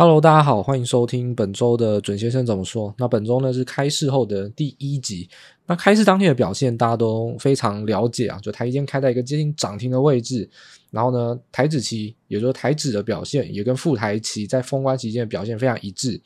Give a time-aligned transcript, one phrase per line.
[0.00, 2.94] Hello，大家好，欢迎收听本周的准先生怎么说。
[2.98, 5.28] 那本周呢是开市后的第一集。
[5.66, 10.48] 那开市当天的表现，大家都非常了解啊，就台积开在一个接近涨停的位置，
[10.92, 16.20] 然后呢，台指期，也就是台指的表现，也跟富台期在封关期间的表现非常一致。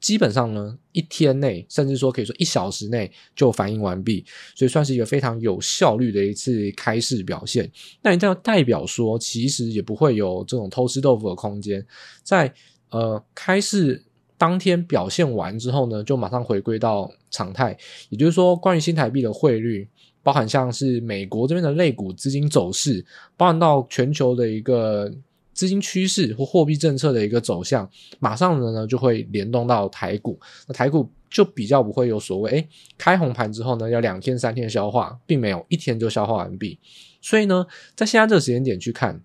[0.00, 4.24] 基本上呢，一天内，甚至说可以说一小时内就反应完毕，
[4.56, 7.70] 所以算是一个非常有效率的一次开市表现。
[8.02, 11.86] 那你这样代表说，其实也不会有这种偷吃豆腐的空间，
[12.24, 12.52] 在。
[12.92, 14.04] 呃，开市
[14.36, 17.74] 当天表现完之后呢，就马上回归到常态。
[18.10, 19.88] 也就是说，关于新台币的汇率，
[20.22, 23.02] 包含像是美国这边的类股资金走势，
[23.34, 25.10] 包含到全球的一个
[25.54, 30.38] 资金趋势或货币政策的一个走向，马上的呢就会联动到台股。
[30.66, 32.68] 那台股就比较不会有所谓，诶，
[32.98, 36.78] 开红盘之后呢，要两天三天消化，并没有一天就消化完毕。
[37.22, 39.22] 所以呢，在现在这个时间点去看，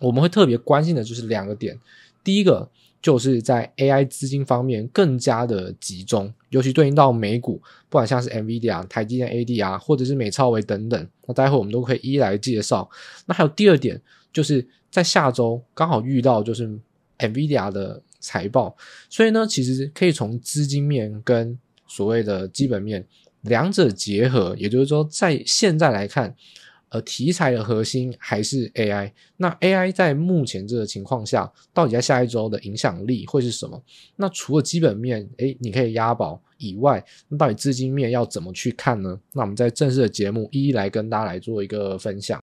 [0.00, 1.78] 我们会特别关心的就是两个点，
[2.24, 2.70] 第一个。
[3.04, 12.88] 就是在 AI 资金方面更加的集中，尤其对应到美股，不管像是 NVIDIA、台积电 ADR，或者是美超微等等，那待会我们都可以一一来介绍。
[13.26, 14.00] 那还有第二点，
[14.32, 16.66] 就是在下周刚好遇到就是
[17.18, 18.74] NVIDIA 的财报，
[19.10, 23.06] 所以呢，其实可以从资金面跟所谓的基本面
[23.42, 26.34] 两者结合，也就是说，在现在来看。
[26.94, 29.10] 呃，题材的核心还是 AI。
[29.36, 33.82] 那 AI 在目前这个情况下，到底在下一周的影响力会是什么？
[34.14, 39.18] 那除了基本面，诶，你可以押宝以外，那到底资金面要怎么去看呢？
[39.32, 42.40] 那我们在正式的节目一一来跟大家来做一个分享。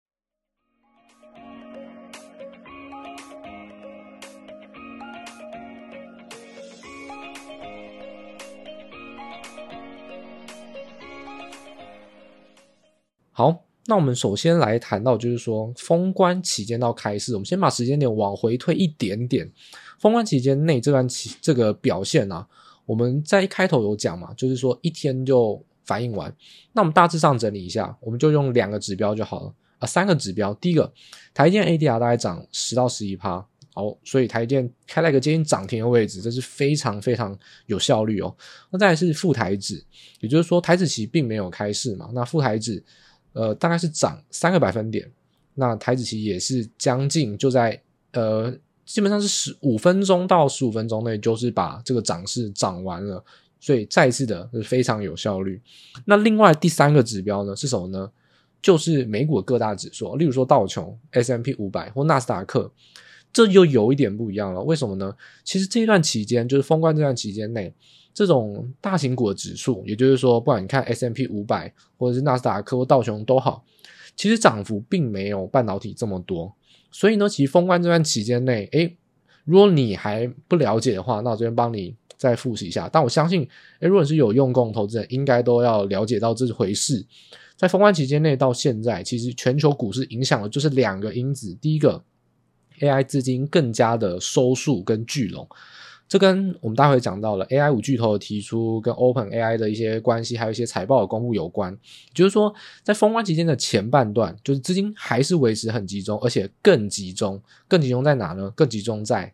[13.31, 13.68] 好。
[13.89, 19.51] 那我们首先来谈到，就是说封关期间到开市，我们先把时间点往回推一点点。
[19.97, 22.47] 封关期间内这段期这个表现啊，
[22.85, 26.31] 我们在一开头有讲嘛，就是说一天就反应完。
[26.71, 30.53] 那我们大致上整理一下，我们就用两个指标就好了啊，三个指标。
[30.53, 30.93] 第一个，
[31.33, 37.35] 台积电 ADR 大概涨十到十一趴，好，所以台积电开了一个接近涨停的位置，这是非常非常
[37.65, 38.35] 有效率哦。
[38.69, 39.83] 那再来是富台指，
[40.19, 42.83] 也就是说台指期并没有开市嘛，那富台指。
[43.33, 45.09] 呃，大概是涨三个百分点，
[45.55, 47.81] 那台子期也是将近就在
[48.13, 48.51] 呃，
[48.85, 53.23] 基本上是十五分钟到十五分钟内，就是把这个涨势涨完了，
[53.59, 55.61] 所以再次的是非常有效率。
[56.05, 58.11] 那另外第三个指标呢是什么呢？
[58.61, 62.69] 就是美股的各大指数，例如说道琼、S M P 五百或纳斯达克，
[63.31, 64.61] 这又有一点不一样了。
[64.61, 65.15] 为什么呢？
[65.45, 67.73] 其实这一段期间，就是封关这段期间内。
[68.13, 73.63] 这种大型股的指数，也就是说，不管你看 S M P 五百或者是纳斯达克或道琼都好，
[74.15, 76.53] 其实涨幅并没有半导体这么多。
[76.91, 78.97] 所以呢，其实封关这段期间内，诶，
[79.45, 82.89] 如果你还不了解的话，那我这边帮你再复习一下。
[82.91, 83.47] 但我相信，
[83.79, 87.05] 诶，如果你是有用功投资人，应该都要了解到这回事。
[87.55, 92.03] 在封关期间内到现在，其实全球股市影响的就是两个因子：第一个
[92.79, 95.47] ，AI 资金更加的收束跟聚拢。
[96.09, 101.77] 这跟我们待会讲到了 AI 五巨头的提出，跟 OpenAI 的一些关系，还有一些财报的公布有关。
[102.15, 108.51] 就是说，在封关期间的前半段，就是资金还是维持很集中，而且更集中，更集中在哪呢？
[108.55, 109.31] 更集中在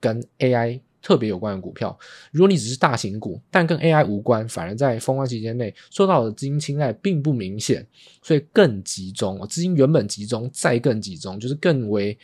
[0.00, 1.96] 跟 AI 特别有关的股票。
[2.32, 7.86] 如果你只是大型股，但跟 AI 无关，反而在封关期间内受到的资金青睐并不明显，
[8.20, 9.46] 所以更集中。
[9.46, 12.18] 资金原本集中，再更集中，就是更为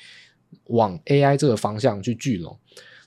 [0.64, 2.58] 往 AI 这个方向去聚拢。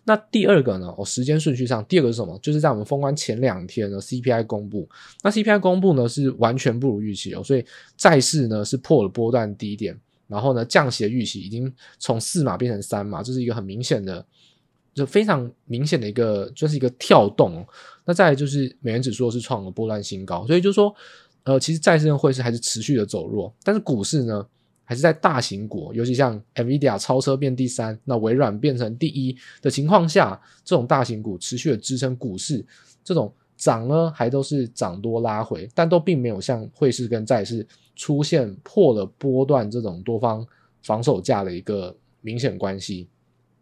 [0.08, 0.94] 那第二个呢？
[0.96, 2.38] 哦，时间顺序上，第二个是什么？
[2.40, 4.88] 就是在我们封关前两天呢，CPI 公布。
[5.24, 7.66] 那 CPI 公布呢是完全不如预期哦，所以
[7.98, 14.24] 债市呢是破了波段低点，然后呢降息的预期已经从四码变成三码，这是一个很明显的，
[14.94, 17.66] 就非常明显的一个，就是一个跳动。
[18.06, 20.94] 那再就是美元指数是创了波段新高，所以就是说，
[21.46, 24.46] 呃，其实债市跟汇市还是持续的走弱，但是股市呢？
[24.86, 32.66] 还是在大型股，尤其像 NVIDIA 超车变第三，那微软变成第一的情况下，这种大型股持续的支撑股市，
[33.04, 40.46] 这种涨呢还都是涨多拉回，但都并没有像汇市跟债市出现破了波段这种多方
[40.84, 43.08] 防守价的一个明显关系。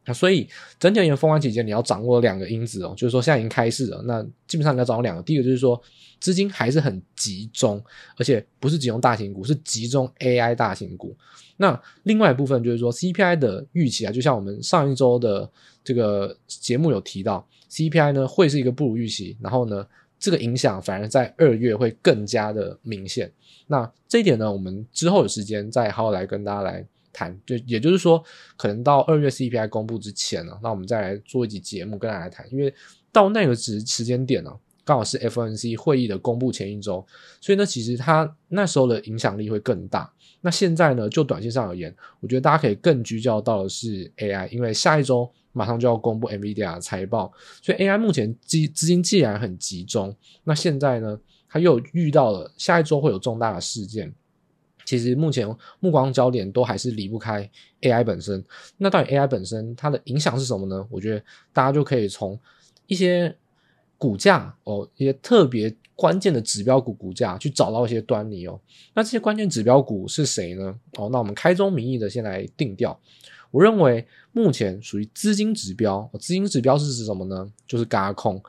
[0.06, 0.48] 那所以
[0.80, 5.82] 整体而言，封关期间你要掌握两个因子哦，就是说现在已经开市了，那基本上你要掌握两个，第一个就是说
[6.20, 7.82] 资金还是很集中，
[8.18, 11.16] 而且不是集中大型股，是集中 AI 大型股。
[11.58, 15.50] 那另外一部分就是说 CPI 的预期啊，就像我们上一周的
[15.84, 19.86] 这个节目有提到，CPI 呢会是一个不如预期，然后呢
[20.20, 23.32] 这个影响反而在二月会更加的明显。
[23.68, 28.22] 那这一点呢，我们之后有时间再好好来跟大家来谈，就也就是说，
[28.58, 32.74] 可能到二月 CPI 公布之前呢，那我们再来做一集节目跟大家谈，因为
[33.12, 34.52] 到那个时时间点呢，
[34.84, 37.06] 刚好是 FOMC 会议的公布前一周，
[37.40, 40.12] 所以呢，其实它那时候的影响力会更大。
[40.42, 47.32] 那现在呢，就短线上而言，我觉得大家可以更聚焦到的是 AI，因为下一周马上就要公布 NVIDIA 的财报，
[47.62, 50.14] 所以 AI 目前资资金既然很集中，
[50.44, 51.18] 那现在呢，
[51.48, 54.14] 它又遇到了下一周会有重大的事件。
[54.86, 55.48] 其实目前
[55.80, 57.50] 目光焦点都还是离不开
[57.82, 58.44] AI 本身。
[58.78, 60.86] 那到底 AI 本身它的影响是什么呢？
[60.90, 62.40] 我觉得大家就可以从
[62.88, 63.36] 一些
[63.98, 68.60] 股价哦，一些特别关键的指标股股价去找到一些端倪哦。
[68.94, 70.78] 那这些关键指标股是谁呢？
[70.98, 73.00] 哦，那我们开宗明义的先来定调。
[73.52, 77.50] 我认为目前属于资金指标，资金指标是指什么呢？
[77.68, 78.42] 就是轧空。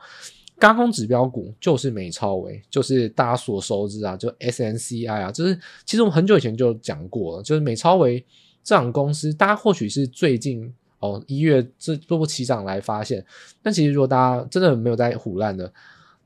[0.57, 5.53] 高空指标股就是美超微，就是大家所熟知啊，就 SNCI 啊，就是
[5.85, 8.23] 其实我们很久以前就讲过了，就是美超微
[8.63, 13.23] 这档公司，大家或许是最近哦一月这做波起涨来发现，
[13.61, 15.71] 但其实如果大家真的没有在唬烂的，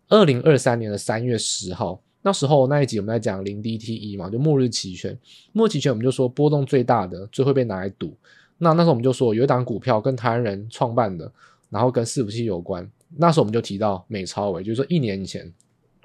[0.10, 5.18] 二零二三年的三月十号那时候那一集我们在讲零 DTE 嘛，就末日期权，
[5.54, 8.16] 末日期权我们就说波动最大的，最会被拿来赌，
[8.60, 11.32] 那那时候我们就说有一档股票跟台湾人创办的，
[11.70, 12.88] 然后跟伺服器有关。
[13.18, 15.52] 那时候我们就提到美超伟，就是说一年以前，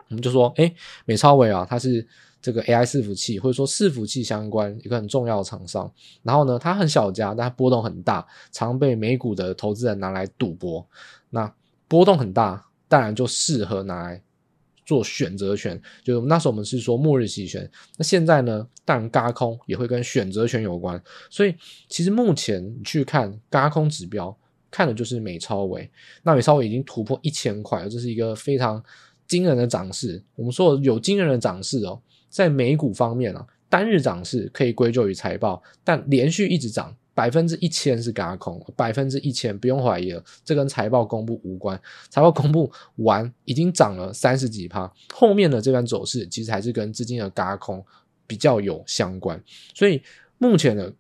[0.09, 0.75] 我们就说，哎，
[1.05, 2.07] 美超伟啊，它是
[2.41, 5.91] 这个 AI 伺服器或者说伺服器相关一个很重要的厂商。
[6.23, 10.87] 然后呢，它很小家，但它波动很大，常被美股的投资人拿来赌博。
[11.31, 11.53] 那
[11.89, 14.23] 波动很大，当然就适合拿来
[14.87, 15.81] 做选择权。
[16.03, 17.71] 就那时候我们是说末日期权。
[17.99, 21.03] 那现在呢，当然嘎空也会跟选择权有关。
[21.29, 21.55] 所以
[21.89, 24.35] 其实目前去看嘎空指标。
[24.75, 25.89] 看的就是美超微，
[26.25, 28.83] 那美超微已经突破一千块了，这是一个非常
[29.25, 30.21] 惊人的涨势。
[30.35, 41.81] 我们说有惊人的涨势哦，在美股方面啊，单日涨势可以归咎于财报，但连续一直涨百分之一千是轧空，百分之一千不用怀疑了，这跟财报公布无关。
[42.11, 47.81] 财报公布完已经涨了三十几趴，后面的这段走势其实还是跟资金的轧空
[48.27, 49.41] 比较有相关，
[49.73, 50.03] 所以
[50.39, 50.93] 目前的。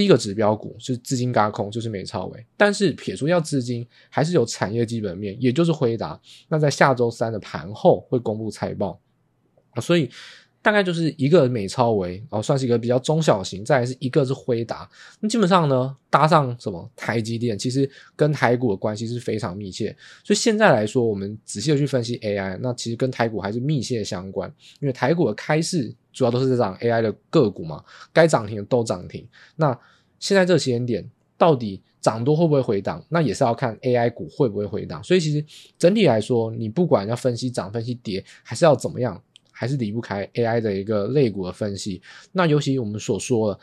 [0.00, 2.46] 第一个指标股是资金轧空，就是美超微。
[2.56, 6.18] 但是撇除掉资金，还是有产业基本面，也就是辉达。
[6.48, 8.98] 那在下周三的盘后会公布财报，
[9.72, 10.08] 啊所以
[10.62, 13.64] 大概就是一个美超维，然后算是一个比较中小型。
[13.64, 14.88] 再来是一个是辉达。
[15.20, 19.96] 那基本上呢，搭上什么台积电，其实跟台股的关系是非常密切。
[20.24, 25.94] 所以现在来说，我们仔细的去分析 AI，那其实跟台股还是密切相关，因为台股的开市。
[26.12, 29.24] 主要都是这涨 AI 的个股嘛，该涨停的都涨停。
[29.54, 29.78] 那
[30.18, 31.08] 现在这个时间点，
[31.38, 33.00] 到底涨多会不会回档？
[33.08, 35.02] 那也是要看 AI 股会不会回档。
[35.04, 35.42] 所以其实
[35.78, 39.22] 整体来说，你不管要分析涨、分析跌，还是要怎么样，
[39.60, 42.00] 还是离不开 AI 的一个类股的分析。
[42.32, 43.60] 那尤其我们所说的，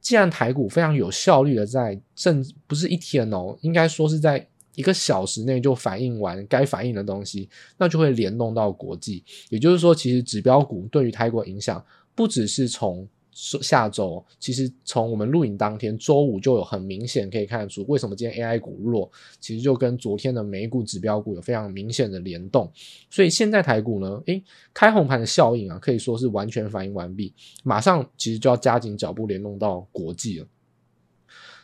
[0.00, 4.46] 既然台股非常有效率的在，甚至不是一天哦，应该说是在。
[4.76, 7.48] 一个小时内就反映完该反映的东西，
[7.78, 9.22] 那就会联动到国际。
[9.48, 11.80] 也就是说，其实指标股对于台股影响
[12.12, 19.10] 不只是从下周，其实从我们录影当天周五就有很明显可以看出，为什么今天 AI 股弱，
[19.40, 22.70] 其实就跟昨天的美股指标股有非常明显的联动。
[23.10, 24.42] 所以现在台股呢，诶，
[24.72, 27.34] 开红盘的效应啊，可以说是完全反应完毕，
[27.64, 30.46] 马上其实就要加紧脚步联动到国际了。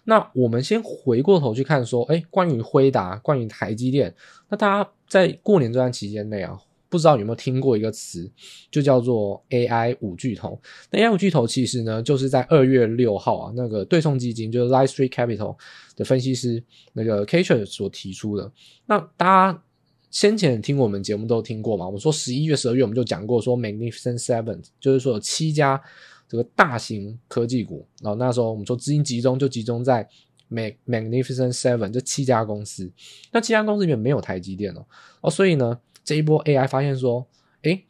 [0.05, 4.13] 那我们先回过头去看，说，哎，关于辉达，关于台积电，
[4.49, 6.59] 那大家在过年这段期间内啊，
[6.91, 8.31] 不知道有没有听过一个词，
[8.71, 10.61] 就叫做 AI 五巨头。
[10.91, 15.57] 那 AI 五巨头其实呢，就是在二月六号啊，那个对冲基金就是 life street capital
[15.97, 18.53] 的分析师那个 Kation 所提出的。
[18.85, 19.63] 那大家
[20.11, 21.87] 先前听我们节目都听过嘛？
[21.87, 25.81] 我们说十一月、十二月我们就讲过，说 Magnificent Seven 就是说有七家。
[26.29, 30.09] 这个大型科技股，然后那时候我们说资金集中就集中在
[30.49, 32.89] Magnificent Seven 这七家公司，
[33.33, 34.87] 那七家公司里面没有台积电哦，
[35.23, 35.77] 哦，所以呢，
[36.11, 37.25] 这一波 AI 发现说，
[37.63, 37.85] 诶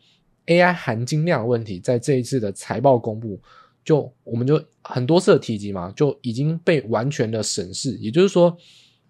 [0.44, 3.40] ，AI 含金量的问题，在这一次的财报公布，
[3.82, 8.54] 就我们就很多次的提及嘛，就已经被完全的审视，也就是说，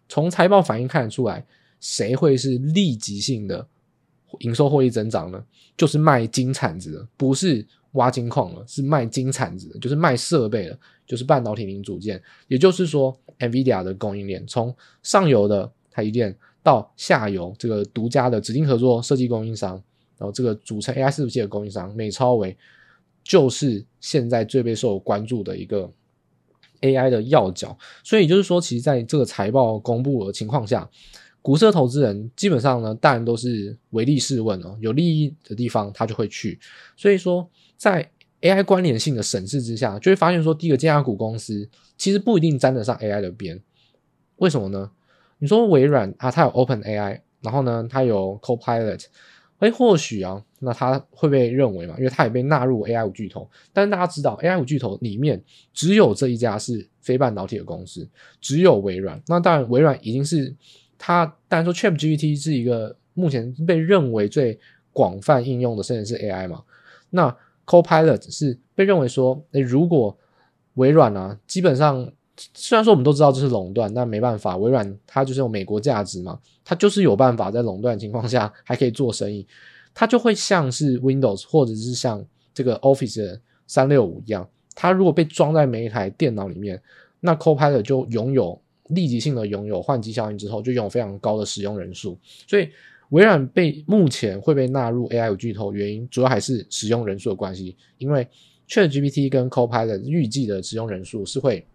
[0.08, 1.44] 从财报反应看得出来，
[1.80, 3.66] 谁会是立即性的
[4.38, 5.44] 营收获利增长呢？
[5.76, 7.66] 就是卖金铲子的，不是。
[7.94, 12.22] 挖金矿了，是卖金铲子的，就是卖设备的，就是半导体零组件。
[12.46, 19.72] 也就是说，NVIDIA 的供应链从上游的台积电到下游这个独家的指定合作设计供应商，
[20.18, 22.56] 然后这个组成 AI 伺服器的供应商美超微，
[23.24, 25.90] 就是现在最备受关注的一个
[26.80, 27.76] AI 的要角。
[28.04, 30.88] 所以就是说，其实在这个财报公布的情况下。
[31.42, 36.60] 股市投资人基本上呢，当然都是唯利是问哦，有利益的地方他就会去。
[36.98, 37.48] 所以说，
[37.78, 38.06] 在
[38.42, 43.58] AI 关联性的审视之下，就会发现说，第一个尖牙股公司其实不一定沾得上 AI 的边。
[44.36, 44.90] 为什么呢？
[45.40, 49.06] 你说微软啊，它有 Open AI，然后呢，它有 Copilot，
[49.58, 53.50] 哎，或许啊，那它会被认为嘛，因为它也被纳入 AI 五巨头。
[53.72, 55.42] 但是大家知道，AI 五巨头里面
[55.72, 58.08] 只有这一家是非半导体的公司，
[58.40, 59.20] 只有微软。
[59.26, 60.54] 那当然，微软已经是
[60.96, 64.60] 它，当然说 ChatGPT 是一个目前被认为最
[64.92, 66.62] 广泛应用的甚至是 AI 嘛。
[67.10, 70.16] 那 Copilot 是被认为说，诶，如果
[70.74, 72.12] 微软啊，基本上
[72.54, 79.46] 虽然说我们都知道这是垄断，但没办法，微软它就是有美国价值嘛，它就是有办法在垄断情况下还可以做生意，
[79.92, 86.80] 它就会像是 Windows 或者是像这个 Office 三六五一样，它如果被装在每一台电脑里面，
[87.20, 92.68] 那 Copilot 就拥有立即性的拥有换机效应之后，就拥有非常高的使用人数，所以。
[93.10, 97.76] 微软被目前会被纳入 AI 五巨头，原因主要还是使用人数的关系。
[97.98, 98.24] 因为
[98.68, 101.66] ChatGPT 跟 Copilot 预计的使用人数是会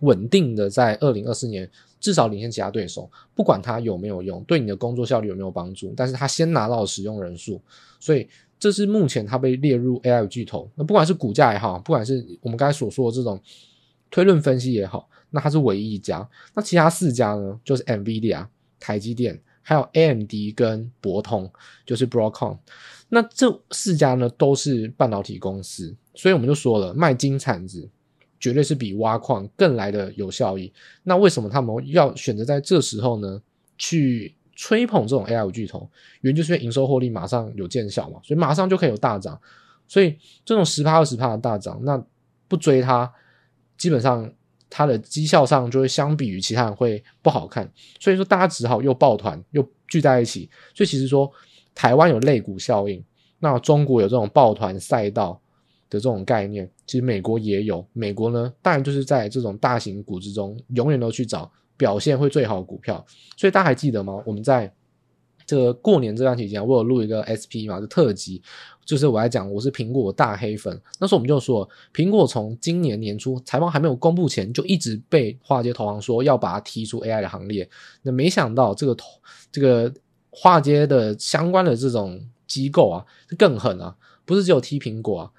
[0.00, 1.68] 稳定的在二零二四年
[2.00, 3.10] 至少领先其他对手。
[3.34, 7.60] 不管它有没有用，对你的工作效率有没有帮助，但是它先拿到使用人数，
[8.00, 10.70] 所以这是目前它被列入 AI 巨头。
[10.74, 13.40] 那不管是股价也好，不管是我们刚才所说的这种
[14.10, 16.28] 推论分析也好，那它是唯一一家。
[16.54, 18.46] 那其他四家呢，就是 NVIDIA、
[18.80, 19.40] 台积电。
[19.68, 21.50] 还有 AMD 跟博通，
[21.84, 22.56] 就是 Broadcom，
[23.08, 27.90] 那这四家呢都是半导体公司，所以我们就说了，卖金铲子
[28.46, 30.72] 绝对是比挖矿更来的有效益。
[31.02, 33.42] 那为什么他们要选择在这时候呢
[33.76, 35.88] 去吹捧这种 AI 巨头？
[36.20, 39.40] 原因就是因为营收获利马上有见效嘛，所以马上就可以有大涨。
[39.88, 42.00] 所以这种十趴二十趴的大涨，那
[42.46, 43.12] 不追它，
[43.76, 44.32] 基本上。
[44.68, 50.50] 它的绩效上就会相比于其他人会不好看，所以说大家只好又抱团又聚在一起。
[50.74, 51.30] 所以其实说
[51.72, 53.02] 台湾有类股效应，
[53.38, 55.40] 那中国有这种抱团赛道
[55.88, 57.86] 的这种概念，其实美国也有。
[57.92, 63.04] 美国呢，当然就是在这种大型股之中，永远都去找表现会最好的股票。
[63.36, 64.22] 所以大家还记得吗？
[64.26, 64.72] 我们在
[65.46, 68.42] 这个过年这段期间，我有录一个 SP 嘛，就特辑。
[68.84, 70.80] 就是我来讲，我是苹果大黑粉。
[71.00, 77.68] 那时候我们就说，苹果从今年年初财报还没有公布前，就一直被华尔街投行说要把它踢出 AI 的行列。
[78.02, 79.06] 那没想到这个投
[79.50, 79.92] 这个
[80.30, 83.04] 华尔街的相关的这种机构啊，
[83.36, 85.32] 更狠啊，不是只有踢苹果啊，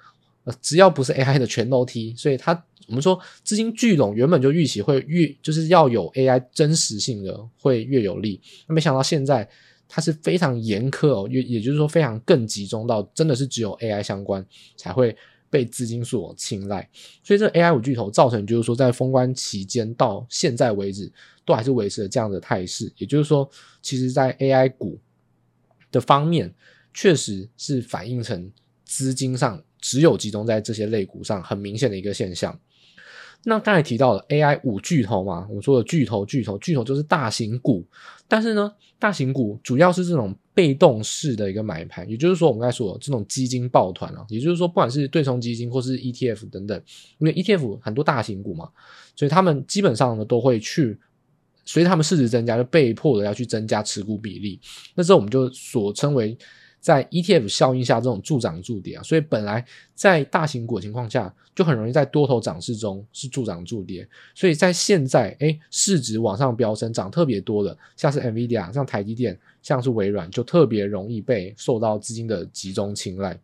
[0.60, 2.14] 只要不是 AI 的全都踢。
[2.16, 2.52] 所以它
[2.86, 8.40] 我们说资金聚拢原本就预期会越就是要有 AI 真实性的会越有利。
[8.66, 9.48] 那没想到现在。
[9.90, 15.16] 它是非常严苛哦，也也就是说非常更集中到真的是只有 AI 相关才会
[15.48, 16.86] 被资金所青睐，
[17.22, 21.10] 所以这 AI 五巨头造成就是说在封关期间到现在为止
[21.46, 23.48] 都还是维持了这样的态势，也就是说，
[23.80, 25.00] 其实在 AI 股
[25.90, 26.54] 的方面
[26.92, 28.52] 确实是反映成
[28.84, 32.58] 资金上只有集中在这些类股上很明显的一个现象。
[33.44, 37.86] 那刚才提到了 AI 五巨头嘛，我们说的巨头巨头巨头就是大型股，
[38.26, 46.82] 但是呢，大型股主要是这种被动式的一个买盘，也就是说我们刚才说这种基金抱团啊，也就是说不管是对冲基金或是 ETF 等等，
[47.18, 48.68] 因为 ETF 很多大型股嘛，
[49.14, 50.98] 所以他们基本上呢都会去
[51.64, 54.60] 随着他们市值增加，就被迫的要去增加持股比例，
[54.96, 56.36] 那这我们就所称为。
[56.80, 64.08] 在 ETF 效应下，这种助涨助跌啊，所以本来在大型股情况下，就很容易在多头涨势中是助涨助跌。
[64.34, 73.38] 所以在现在，诶，市值往上飙升，涨特别多的，像是 NVIDIA、像台积电、像是微软，就特别容易被受到资金的集中青睐。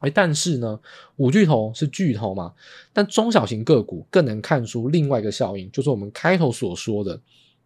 [0.00, 0.78] 诶，但是呢，
[1.16, 2.52] 五巨头是巨头嘛，
[2.92, 7.20] 但中小型个股更能看出另外一个效应，就是我们开头所说的。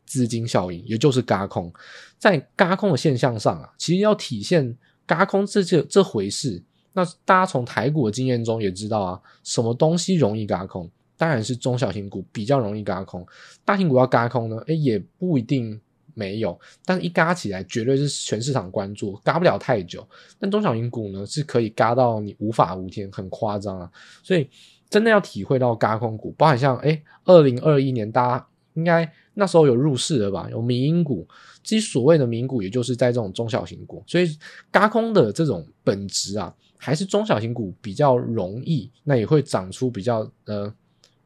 [0.04, 1.72] 资金效应，也就是轧空，
[2.18, 4.76] 在轧空的现象上啊，其实要体现
[5.14, 10.90] 轧空这这这回事，那大家从台股的经验中也知道啊，什么东西容易轧空？
[11.16, 13.24] 当然是中小型股比较容易轧空，
[13.64, 15.80] 大型股要轧空呢，诶，也不一定
[16.14, 20.06] 没有，但是一轧起来绝对是全市场关注，轧不了太久。
[20.40, 23.90] 但中小型股呢，是可以轧到你无法无天，很夸张啊。
[24.22, 24.48] 所以
[24.90, 29.12] 真的要体会到轧空股，包含像诶，二零二一年大家应该。
[29.34, 30.46] 那时候有入市了吧？
[30.50, 31.26] 有民营股，
[31.64, 34.28] 其实所谓的民股，也就是在这种中小型股，所以
[34.70, 40.70] 嘎空的这种本质啊，还是中小型股比较容易，那也会长出比较呃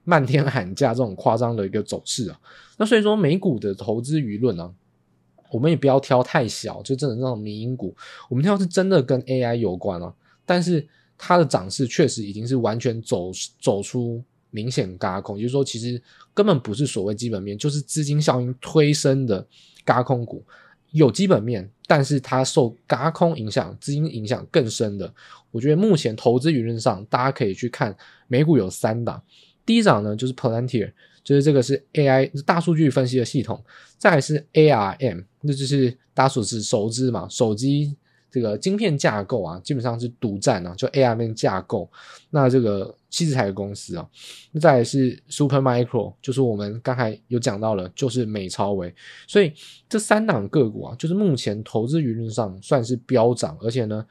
[0.05, 2.41] 漫天喊价这种夸张的一个走势啊。
[2.77, 4.73] 那所以说美股的投资舆论呢，
[5.51, 7.93] 我们也不要挑太小，就真的那种民营股，
[8.31, 10.87] 我们挑是真的跟 AI 有关啊，但是
[11.19, 14.23] 它的涨势确实已经是完全走走出。
[14.51, 16.01] 明显轧空，也就是说，其实
[16.33, 19.47] 根本不是所谓基本面，就是资金效应推升的
[19.85, 20.45] 轧空股。
[20.93, 25.13] 有基本面，但是它受轧空影响、资金影响更深的。
[25.51, 27.95] 我觉得目前投资舆论上，大家可以去看
[28.29, 29.23] 美股有三档，
[29.67, 33.63] 第一档呢就是 Palantir，就是这个是 AI 大数据分析的系统，
[33.99, 37.97] 再来是 ARM，那就是大家所知熟知嘛，手机。
[38.37, 41.91] 这个晶片架构啊，基本上是独占啊，就 ARM 架构。
[42.29, 44.07] 那这个矽智财的公司啊，
[44.53, 48.95] 那再来是 Supermicro，就是我们刚才有讲到了，就是美超微。
[49.27, 49.55] 所以
[49.89, 54.05] 这三档个股啊，就是目前投资舆论上算是飙涨，而且呢，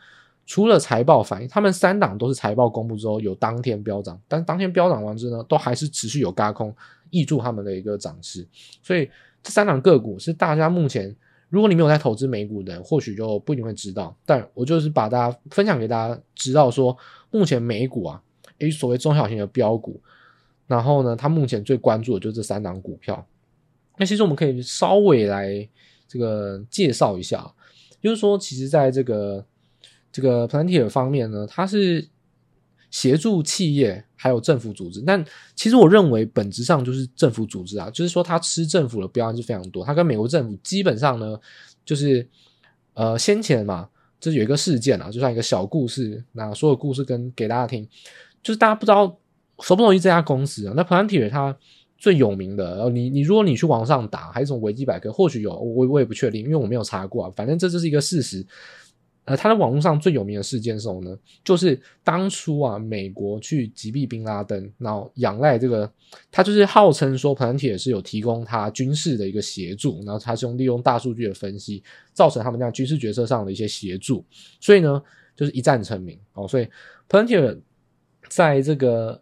[0.47, 6.75] 除了财报反应，他们三档都是财报公布之后有当天飙涨，但当天飙涨完之后呢，都还是持续有轧空
[7.11, 8.47] 挹注他们的一个涨势。
[8.81, 9.07] 所以
[9.43, 11.15] 这三档个股是大家目前。
[11.49, 14.15] 如果你没有在投资美股的人，或许就不一定会知道。
[14.25, 16.97] 但我就是把大家分享给大家知道说，
[17.31, 18.21] 目前美股啊，
[18.59, 20.01] 诶，所谓中小型的标股，
[20.67, 23.25] 然后呢，它目前最关注的就是这三档股票。
[23.97, 25.67] 那其实我们可以稍微来
[26.07, 27.53] 这个介绍一下，
[28.01, 29.45] 就是说，其实在这个
[30.11, 32.07] 这个 Palantir 方面呢，它是。
[32.95, 35.21] 协助企业还有政府组织，但
[35.53, 39.83] 其实我认为本质上就是政府组织啊，就是说他吃政府的标案是非常多。
[39.83, 41.37] 他跟美国政府基本上呢，
[41.83, 42.25] 就是
[42.93, 47.85] 呃先前嘛，就是有一个事件啊，就像一个小故事，那所有故事跟给大家听，
[48.41, 49.05] 就是大家不知道
[49.59, 50.73] 熟不熟悉这家公司啊？
[50.73, 51.53] 那 Palantir 它
[51.97, 57.33] 最有名的，你你如果你去网上打，还是从维基百科，或许有，我我也不确定，因为我没有查过啊。
[57.35, 58.45] 反正这就是一个事实。
[59.25, 61.17] 呃，他在网络上最有名的事件是什么呢？
[61.43, 65.91] 就是当初啊，美国去击毙宾拉登，然后仰赖这个，
[66.31, 71.81] 他就是号称说 p l a n t i 是有提供他军事的一个协助，然后他是用利用大数据的分析，
[72.13, 74.23] 造成他们这样军事决策上的一些协助，
[74.61, 75.01] 所以呢，
[75.35, 76.47] 就是一战成名哦。
[76.47, 76.65] 所以
[77.07, 77.57] p l a n t i
[78.29, 79.19] 在这个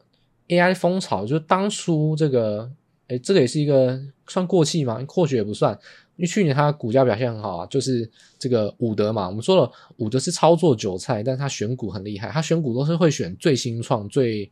[0.50, 2.70] AI 风潮，就是当初这个，
[3.08, 5.02] 诶，这个也是一个算过气吗？
[5.08, 5.80] 或许也不算。
[6.16, 14.52] 因为去年它股价表现很好啊，就是这个伍德嘛，我们说了，伍德是操作韭菜，但是他选股很厉害，他选股都是会选最新创、最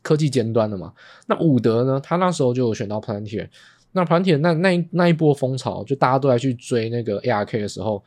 [0.00, 0.92] 科技尖端的嘛。
[1.26, 3.46] 那伍德呢，他那时候就有选到 Palantir，
[3.92, 8.02] 那 Palantir 那那一那一波风潮，就大家都在去追那个 ARK 的时候，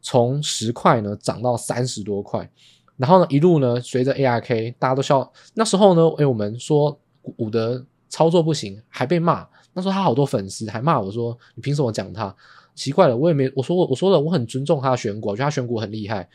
[0.00, 2.50] 从十块呢涨到三十多块，
[2.96, 6.98] 然后呢一路呢随着 ARK，大家都笑，那时候呢，诶我们说
[7.36, 9.46] 伍德操作不行，还被骂。
[9.74, 12.34] 那时候他好多粉丝还骂我说：“你凭什么讲他？
[12.74, 16.28] 奇怪了，我也没我说我我说了，我很尊重他的选股，我觉得他选股很厉害，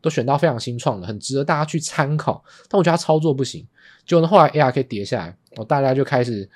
[0.00, 2.42] 都选到非常新创的，很值得大家去参考。
[2.68, 3.64] 但我觉得他操作不行。
[4.06, 6.48] 结果呢，后来 ARK 跌下来，哦，大家就开始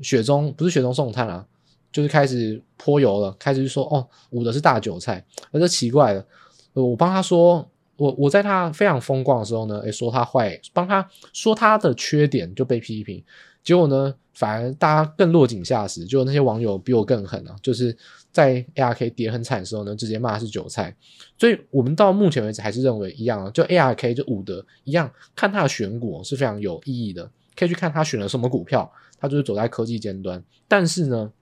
[0.00, 1.46] 雪中不是雪中送炭啊，
[1.92, 5.24] 就是开始泼油了，开始就说哦，伍德是大韭菜。
[5.52, 6.26] 而这奇怪了，
[6.72, 13.22] 我帮他说，我我在他非常风光的时候呢，诶，说他坏，帮他说他的缺点就被批评。”
[13.64, 16.04] 结果呢，反而大家更落井下石。
[16.04, 17.96] 结果那些网友比我更狠啊，就是
[18.30, 20.94] 在 ARK 跌很惨的时候呢，直接骂他是韭菜。
[21.38, 30.44] 所以我们到目前为止还是认为一样啊，就 ARK 就伍德一样，看他的选股是非常有意义的，可以去看他选了什么股票，他就是走在科技尖端。
[30.68, 31.32] 但是呢，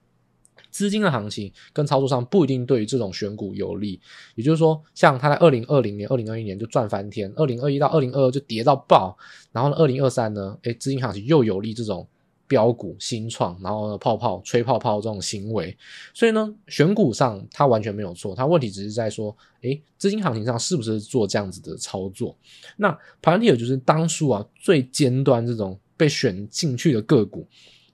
[0.71, 3.99] 资金的行情跟操作上不一定对于这种选股有利。
[4.35, 9.17] 也就是说，像他在二零二零年、二零二一年就赚翻天，二零二一到二零二二就跌到爆，
[9.51, 12.07] 然后呢，二零二三呢，诶，资金行情又有利这种。
[12.53, 15.75] 飙股新创，然后呢，泡泡吹泡泡这种行为，
[16.13, 22.37] 所以呢，选股上它完全没有错，它问题只是在说，诶，资金行情上是不是做这样子的操作？
[22.77, 27.47] 那 Palantir 就是当初啊最尖端这种被选进去的个股，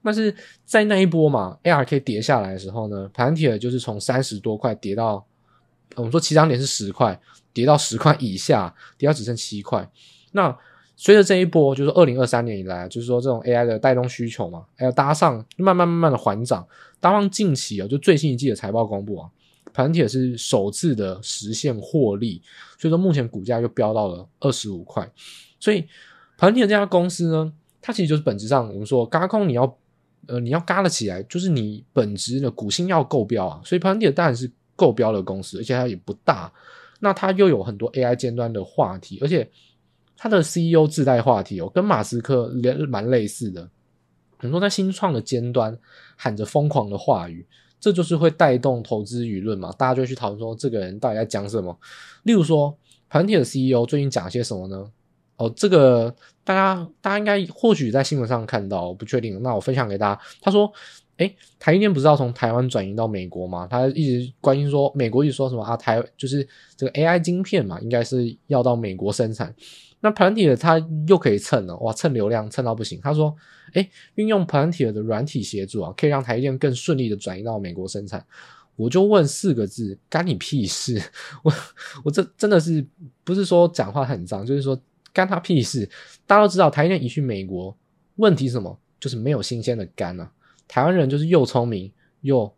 [0.04, 5.26] 但是在那一波嘛，ARK 跌下来的时候呢，Palantir 就是从三十多块跌到，
[5.95, 7.17] 我们说起涨点是十块，
[7.54, 9.89] 跌到十块以下，跌到只剩七块，
[10.34, 10.54] 那。
[11.01, 16.67] 随着这一波，就是二零二三年以来，就是说这种 AI 的带动需求嘛，还要搭上慢慢慢慢的缓涨，
[16.99, 19.29] 搭上近期啊，就最新一季的财报公布啊
[19.73, 22.41] ，Palantir 是首次的实现获利，
[22.77, 25.09] 所以说目前股价就飙到了二十五块，
[25.57, 25.85] 所以
[26.38, 29.77] Palantir 这家公司呢，它其实就是本质上我们说嘎空你要
[30.27, 36.51] 呃你要嘎得起来，就是你本质的股性要够标啊，所以 Palantir 当然是够标的公司，而且它也不大，
[36.99, 39.49] 那它又有很多 AI 尖端的话题，而且。
[40.21, 43.69] 他的 CEO 自带话题哦，跟马斯克连蛮类似的，
[44.38, 45.75] 很多在新创的尖端
[46.17, 47.47] 喊着疯狂的话语，
[47.79, 51.75] 这就是会带动投资舆论嘛，大家就去讨论说这个人到底在讲什么。
[52.23, 52.77] 例如说
[53.10, 54.91] ，Palantir 的 CEO 最近讲些什么呢？
[55.38, 59.41] 哦，这个大家大家应该或许在新闻上看到，我不确定。
[59.41, 60.69] 那我分享给大家，他说。
[61.19, 63.67] 诶，台积电不是要从台湾转移到美国吗？
[63.69, 65.75] 他一直关心说，美国一直说什么啊？
[65.75, 69.53] 台就是这个 AI 晶片嘛，应该是要到美国生产。
[70.01, 72.99] 那 Palantir 它又可以蹭了，哇，蹭流量蹭到不行。
[73.01, 73.35] 他说，
[73.73, 78.25] 诶，运用 Palantir 的软体协助啊，可以让台积电更顺利的转移到美国生产。
[78.75, 81.01] 我就问四个字，干你屁事！
[81.43, 81.51] 我
[82.05, 82.85] 我这真的是
[83.25, 84.79] 不是说讲话很脏，就是说
[85.12, 85.89] 干他屁事。
[86.25, 87.75] 大家都知道台积电移去美国，
[88.15, 88.79] 问题是什么？
[89.01, 90.31] 就是没有新鲜的肝啊。
[90.65, 92.49] 台湾人就是又聪明又，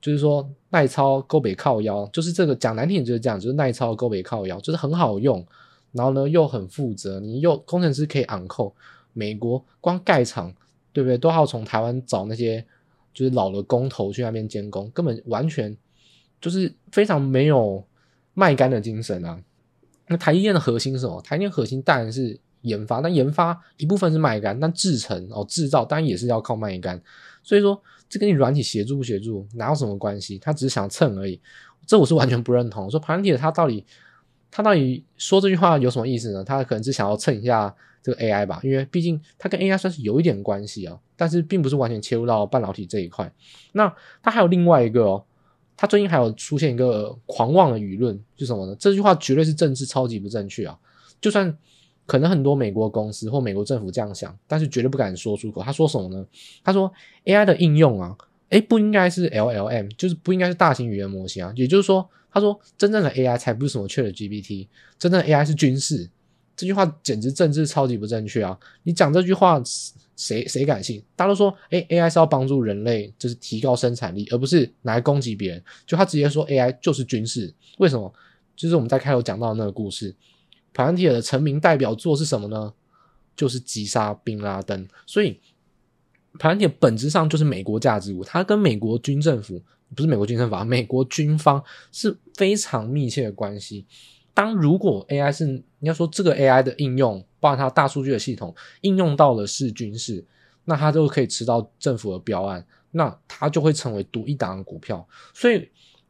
[0.00, 5.44] 就是说耐操勾北靠腰，就是这个讲难听就是这样，就是耐操勾北靠腰，就是很好用，
[5.92, 8.74] 然后呢又很负责，你又工程师可以昂扣。
[9.12, 10.54] 美国光盖厂，
[10.92, 11.18] 对不对？
[11.18, 12.64] 都要从台湾找那些
[13.12, 15.76] 就是老的工头去那边监工，根本完全
[16.40, 17.84] 就是非常没有
[18.34, 19.42] 卖肝的精神啊。
[20.06, 21.20] 那台积电的核心是什么？
[21.22, 27.02] 台积电核心当然是研发，但研发一部分是卖肝，但制成哦制造当然也是要靠卖肝。
[27.42, 30.38] 所以说，这跟你软体协助不协助哪有什么关系？
[30.38, 31.40] 他只是想蹭而已。
[31.84, 32.88] 这我是完全不认同。
[32.88, 33.84] 说 Pan Ti 的他到底
[34.50, 36.44] 他到底说这句话有什么意思呢？
[36.44, 37.74] 他可能是想要蹭一下。
[38.02, 43.30] 这个 AI 吧，因为毕竟他跟 AI 算是有一点关系啊，但是并不是完全切入到半导体这一块。
[43.72, 45.22] 那他还有另外一个哦，
[45.76, 48.74] 他最近还有出现一个狂妄的舆论，是什么呢？
[48.80, 50.78] 这句话绝对是政治超级不正确啊！
[51.20, 51.54] 就算
[52.06, 55.62] 可能很多美国公司或美国政府这样想，但是绝对不敢说出口。
[55.62, 56.26] 他说什么呢？
[56.64, 56.90] 他说
[57.26, 58.16] AI 的应用啊，
[58.50, 61.52] 诶，不应该是 LLM，就是不应该是大型语言模型啊。
[61.56, 66.08] 也就是说，他说真正的 AI 才不是什么 ChatGPT，真正的 AI 是军事。
[66.56, 68.58] 这句话简直政治超级不正确啊！
[68.82, 69.62] 你讲这句话，
[70.14, 71.02] 谁谁敢信？
[71.16, 75.64] 大家都说，哎，AI 是要帮助人类，就是提高生产力，而不是来攻击别人。
[75.86, 78.12] 就他直接说 AI 就是军事，为什么？
[78.54, 80.14] 就是我们在开头讲到的那个故事
[80.74, 82.74] 普兰提尔的成名代表作是什么呢？
[83.34, 84.86] 就是击杀宾拉登。
[85.06, 85.40] 所以
[86.40, 89.62] 盘铁本质上就是美国价值物，它跟美国军政府
[89.94, 93.84] 不是美国军政府，美国军方是非常密切的关系。
[94.32, 95.44] 当如果 AI 是
[95.80, 100.24] 你要说这个 AI 的应用，包括它大数据的系统应用到了是军事，
[100.64, 105.06] 那它就可以吃到政府的标案，那它就会成为独一档的股票。
[105.34, 105.68] 所以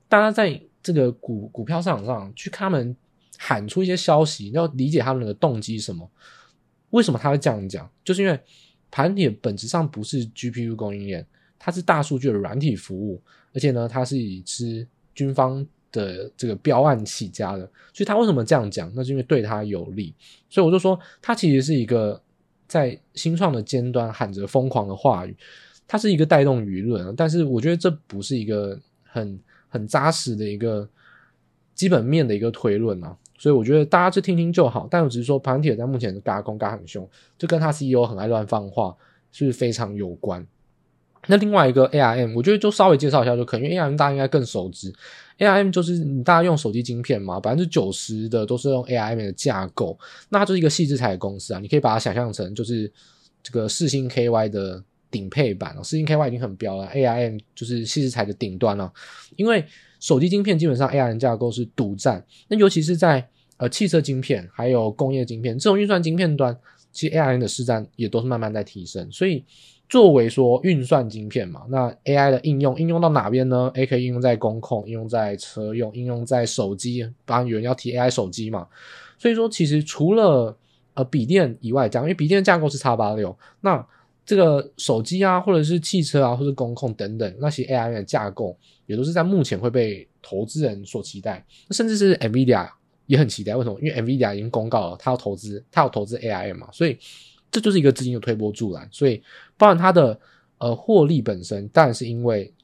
[0.09, 2.97] 大家在这个股股票市场上去看他们
[3.37, 6.09] 喊出一些消息，要理解他们的动机什么？
[6.91, 7.91] 为什么他会这样讲？
[8.05, 8.39] 就是因为
[8.91, 11.27] 盘点本质上不是 GPU 供应链，
[11.59, 13.23] 它是大数据的软体服务，
[13.53, 15.67] 而且呢，它是以吃军方。
[15.93, 18.89] 的这个标案起家的，所以他为什么这样讲？
[18.95, 20.15] 那是因为对他有利。
[20.49, 22.23] 所以我就说，他其实是一个
[22.69, 25.37] 在新创的尖端喊着疯狂的话语，
[25.89, 27.13] 它是一个带动舆论。
[27.17, 29.37] 但是我觉得这不是一个很
[29.69, 30.89] 很扎实的一个
[31.75, 33.17] 基本面的一个推论啊。
[33.41, 34.87] 所以我觉得大家就听听就好。
[34.91, 38.95] 但我只是说，Palantir 在目前的嘎空嘎很凶，就跟他 CEO 很爱乱放话，
[39.33, 40.47] 是是非常有关？
[41.27, 44.93] 那另外一个 ARM，我觉得就稍微介绍一下就可以，因为 ARM 大家应该更熟知。
[45.39, 49.99] ARM 就是你大家用手机晶片嘛，百分之九十的都是用 ARM 的架构，
[50.29, 52.91] 那它就是一个矽智财的公司啊，你可以把它想象成就是
[53.43, 58.91] 这个四星 KY 的顶配版哦，世芯 KY 已经很标了，ARM 就是矽智财的顶端了。
[59.37, 59.65] 因为
[60.01, 66.59] 手机晶片基本上 AI 架构是独占，那尤其是在呃汽车晶片还有工业晶片这种运算晶片端，
[66.91, 69.45] 其实 AI 的市占也都是慢慢在提升，所以。
[69.89, 77.05] 作为说运算晶片嘛，那 AI 的应用应用到哪边呢？A 可以应用在工控，应用在车用，应用在手机。
[77.25, 78.69] 当然有人要提 AI 手机嘛，
[79.19, 80.57] 所以说其实除了
[80.95, 83.85] 呃笔电以外，讲因为笔电架构是叉八六那
[84.25, 88.57] 这个手机啊，或者是汽车啊，或者工控等等那些 AI 的架构，
[88.91, 92.69] 也都是在目前会被投资人所期待，甚至是 NVIDIA
[93.07, 93.57] 也很期待。
[93.57, 93.79] 为什么？
[93.81, 96.99] 因为 NVIDIA 已经公告了，他要投资，他要投资 AI 嘛，所以。
[97.53, 99.21] 这就是一个资金的推波助澜，所以
[99.59, 100.17] 包含它的
[100.59, 102.55] 呃获利本身，当然是因为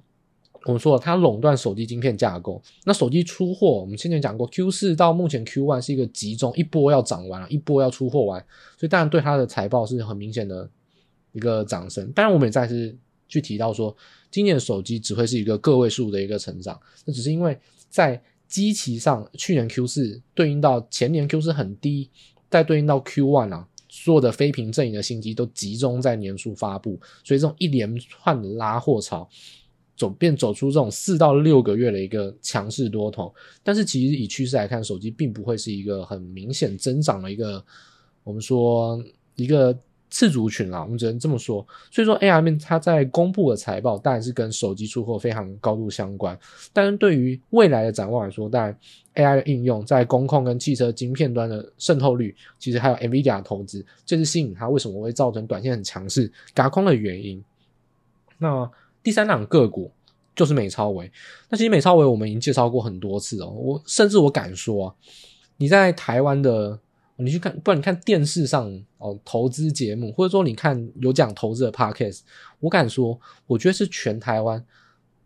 [0.65, 2.63] 我们说了，它垄断手机晶片架构。
[2.85, 8.41] 那手机出货，我们先前讲过，Q 四到目前 Q one 是一个集中一波要涨完了，一波要出货完，
[8.79, 10.71] 所以当然对它的财报是很明显的
[11.33, 12.13] 一个涨升。
[12.13, 12.97] 当然，我们也再次
[13.29, 13.97] 去提到说，
[14.31, 17.59] 今年手机只会是一个个位数的一个成长，那只是因为
[17.89, 22.09] 在基期上，去年 Q 四对应到前年 Q 四很低，
[22.49, 23.69] 再对应到 Q one 啊。
[23.89, 29.27] 所有的非屏阵营的新机都集中在年初发布，所以这种一连串的拉货潮，
[29.97, 33.35] 走便走出这种四到六个月的一个强势多头。
[33.63, 37.65] 但是其实以趋势来看，手机并不会是一个很明显增长的一个，
[38.23, 39.03] 我们说
[39.35, 39.77] 一个。
[40.09, 41.67] 次族群啦，我们只能这么说。
[41.91, 46.39] 所以说，ARM 它在公布的财报当然是跟手机出货非常高度相关。
[46.73, 48.79] 但是对于未来的展望来说，当然
[49.15, 57.43] AI 的应用在工控跟汽车晶片端的渗透率，其实还有 NVIDIA 投资，这是吸引它为什么会造成短线很强势、嘎空的原因。
[58.39, 58.71] 那
[59.03, 59.91] 第三档个股
[60.35, 61.11] 就是美超维。
[61.49, 64.95] 那其实美超维我们已经介绍过很多次哦，我甚至我敢说，
[65.57, 66.79] 你在台湾的。
[67.19, 72.21] 你去看，不然你看电视上哦，投资节目，或者说你看有讲投资的 podcast，
[72.61, 74.63] 我敢说，我觉得是全台湾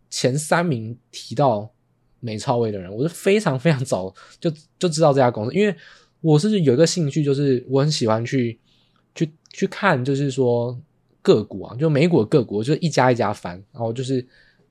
[0.09, 1.69] 前三名提到
[2.19, 5.75] 美超威的人，我是非常非常早就就知道这家公司，因为
[6.21, 8.59] 我是有一个兴趣，就是我很喜欢去
[9.13, 10.79] 去去看，就是说
[11.21, 14.25] 个股啊，就美股的个股，就一家一家翻，然后就是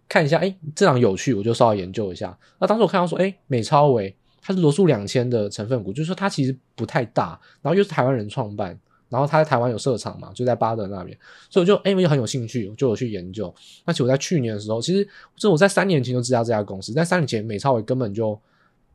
[0.08, 2.38] 看一下，哎，这档有趣，我就稍微研究一下。
[2.58, 8.78] 那当时我看到说，哎，美超威它是罗素两千的成分股，就是说它其实不太大，然后又是台湾人创办。
[9.10, 11.18] 然后他在台湾有设厂嘛，就在巴德那边，
[11.50, 13.52] 所以我就哎，我就很有兴趣，就有去研究。
[13.84, 18.40] 而且我在去年的时候，其实这我在三年前就知道这家公司，但三年前美超微根本就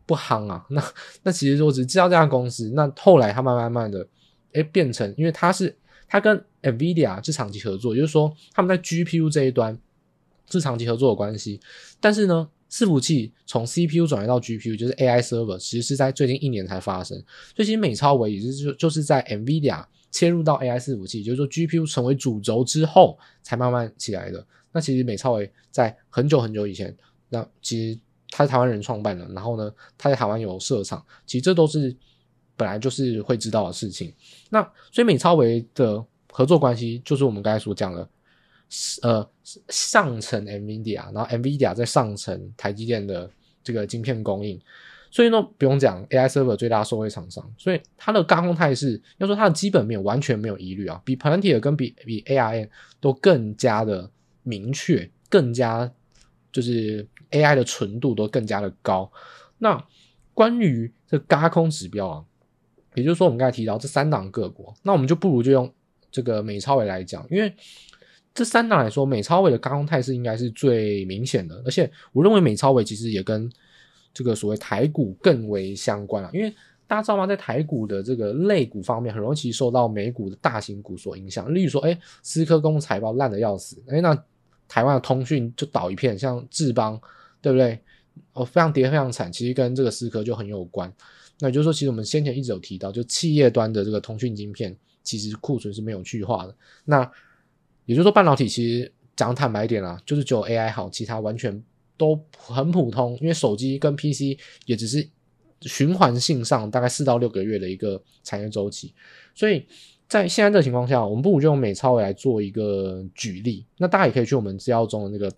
[0.05, 0.65] 不夯啊。
[0.69, 0.81] 那
[1.23, 4.07] 那其实我只知道这家公司，那后来他慢慢慢的
[4.53, 5.75] 哎变成，因为他是
[6.07, 9.77] 他跟 NVIDIA 是长期合作，也就是说他们在 GPU 这一端
[10.49, 11.59] 是长期合作的关系。
[11.99, 17.17] 但是呢，伺服器从 CPU 转移到 GPU，就是 AI server，其实是在最近一年才发生。
[17.55, 19.85] 所以其实美超微也是就就是在 NVIDIA。
[20.11, 24.47] 切入到 AI 伺服器，就是说 GPU 成为主轴之后才慢慢起来的。
[24.71, 26.95] 那其实美超微在很久很久以前，
[27.27, 27.99] 那其实
[28.29, 31.93] 他是台湾人创办的，然后呢，他在台湾有设厂，其实这都是
[32.55, 34.13] 本来就是会知道的事情。
[34.49, 36.01] 那所以美超微的
[36.31, 38.07] 合作关系就是我们刚才所讲的，
[39.01, 39.27] 呃，
[39.69, 43.29] 上层 NVIDIA，然后 NVIDIA 在上层台积电的
[43.63, 44.59] 这个晶片供应。
[45.11, 52.67] 所以呢，不用讲，AI server 最大受惠厂商，所以它的轧空态势，要说它的基本面完全没有疑虑啊，比 Palantir 跟比比 ARM
[52.99, 54.11] 都更加的
[54.43, 55.89] 明确，更加
[56.51, 59.09] 就是 AI 的纯度都更加的高。
[59.57, 59.81] 那
[60.33, 62.25] 关于这轧空指标啊，
[62.95, 65.73] 也就是说我们刚才提到这三档各国，那我们就不如就用
[66.11, 67.55] 这个美超微来讲，因为
[68.35, 73.49] 这三档来说，美超伟的轧空态势应该是最明显的，而且我认为美超伟其实也跟
[74.13, 76.53] 这个所谓台股更为相关啊，因为
[76.85, 77.25] 大家知道吗？
[77.25, 81.51] 在台股的这个类股方面，很容易受到美股的大型股所影响。
[81.51, 84.13] 例如说，哎，思科公财报烂的要死，哎，那
[84.67, 86.99] 台湾的通讯就倒一片，像智邦，
[87.41, 87.79] 对不对？
[88.33, 89.31] 哦，非常跌，非常惨。
[89.31, 90.91] 其实跟这个思科就很有关。
[91.39, 96.55] 那也就是说，其实我们先前一直有提到，就企业端的这个通讯晶片，其实库存是没有去化的。
[96.83, 97.09] 那
[97.85, 101.63] 也就是说，半导体其实讲坦白一点啊，就是只有 AI 好，其他完全。
[101.97, 105.07] 都很普通，因为手机跟 PC 也只是
[105.61, 108.93] 循环性上大概四到六个月的一个产业周期，
[109.33, 109.65] 所以
[110.05, 113.65] 在现在这个情况下，我们不如就用美超来做一个举例。
[113.77, 115.33] 那大家也可以去我们资料中的那个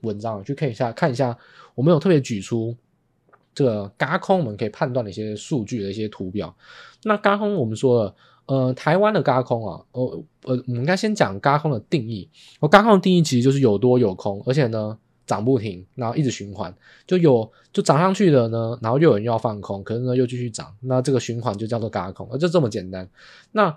[0.00, 1.38] 文章去看一下，看一下
[1.76, 2.76] 我们有特别举出
[3.54, 6.52] 这个轧空，我们可以判断的一些数据的一些图表。
[7.04, 8.16] 那轧空我们说了，
[8.50, 10.02] 呃，台湾的轧空啊，呃
[10.44, 12.28] 呃，我们应该先讲轧空的定义。
[12.58, 14.98] 我轧空的定义其实就是有多有空，而且呢。
[15.26, 16.74] 涨不停，然后一直循环，
[17.06, 23.08] 就有就涨上去了呢，然后又有人要放空，可是呢又继续涨，那这个循环就叫做轧空，就这么简单。
[23.52, 23.72] 那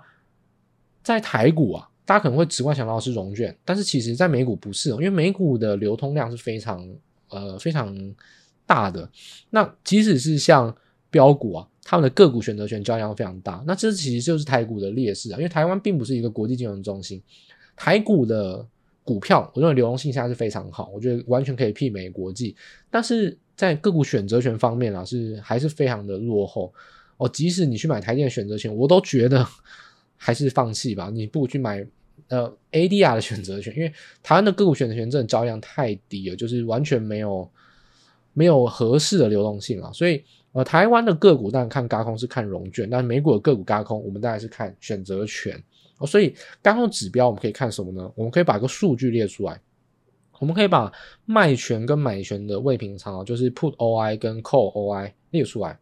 [1.04, 6.84] 在台股啊，大家可能会直观想到是融券，但是其实在美股不是，因为美股的流通量是非常
[7.28, 7.96] 呃非常
[8.66, 9.08] 大的。
[9.50, 10.76] 那即使是像
[11.08, 17.22] 标股啊，他们的个股选择权交易量非常大，那这其实就是台股的劣势啊，因为台湾并不是一个国际金融中心，
[17.76, 18.66] 台股的。
[19.06, 22.56] 股票，我认为流动性现在是非常好，我觉得完全可以媲美国际。
[22.90, 26.72] 但是在个股选择权方面啊，是还是非常的落后
[27.18, 27.28] 哦。
[27.28, 29.46] 即使你去买台电的选择权，我都觉得
[30.16, 31.10] 还是放弃吧。
[31.12, 31.86] 你不如去买
[32.28, 33.92] 呃 ADR 的选择权，因为
[34.22, 37.46] 台湾的个股选择权真的交易量太低了，就是完全没有
[38.32, 39.92] 没有合适的流动性啊。
[39.92, 45.60] 所以呃，台湾的个股当然看轧空是看融券，但美股的个股轧空，我们当然是看选择权。
[45.98, 48.10] 哦，所以轧空指标我们可以看什么呢？
[48.14, 49.60] 我们可以把个数据列出来，
[50.38, 50.92] 我们可以把
[51.24, 55.78] 卖权跟买权的未平仓，就是 Put OI 跟 Call OI 列出来。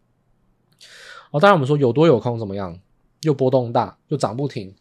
[1.31, 2.79] 哦，当然我们说有多有空怎么样？
[3.21, 4.75] 又波动大，又涨不停。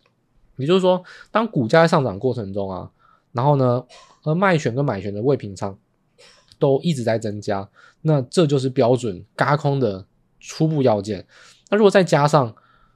[0.58, 2.92] 也就是说，当股价在上涨过程中啊，
[3.32, 3.86] 然后呢，
[4.24, 5.78] 而卖权跟买权的未平仓
[6.60, 7.68] 都一直在增加，
[8.02, 10.06] 那这就是标准嘎空的
[10.40, 11.26] 初步要件。
[11.70, 12.54] 那如果再加上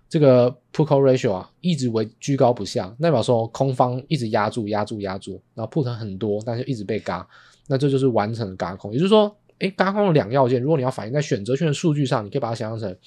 [0.09, 7.27] 这个 put call ratio 啊，一直为居高不下，代表说空方一直压住、压住、压住，然后 put 很多，但是一直被嘎，
[7.67, 8.91] 那这就是完成的嘎空。
[8.93, 12.97] 也就是说，诶，嘎空的两要件，如果你要反映在选择权的数据上，你可以把它想象成，